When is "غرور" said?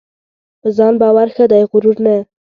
1.69-1.97